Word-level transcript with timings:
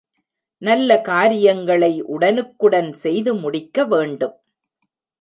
நல்ல 0.61 0.89
காரியங்களை 1.01 1.91
உடனுக்குடன் 2.07 2.91
செய்து 2.93 3.33
முடிக்க 3.35 3.85
வேண்டும். 3.85 4.35